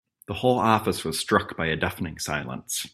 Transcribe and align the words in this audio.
The 0.27 0.33
whole 0.33 0.57
office 0.57 1.05
was 1.05 1.19
struck 1.19 1.55
by 1.55 1.67
a 1.67 1.75
deafening 1.75 2.17
silence. 2.17 2.87